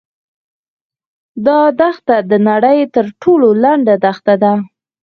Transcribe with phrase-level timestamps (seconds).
[1.45, 4.53] دا دښته د نړۍ تر ټولو لنډه دښته ده.